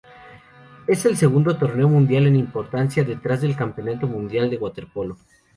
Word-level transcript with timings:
Es 0.87 1.05
el 1.05 1.15
segundo 1.15 1.57
torneo 1.59 1.87
mundial 1.87 2.25
en 2.25 2.35
importancia 2.35 3.03
detrás 3.03 3.41
del 3.41 3.55
Campeonato 3.55 4.07
Mundial 4.07 4.49
de 4.49 4.57
Waterpolo. 4.57 5.15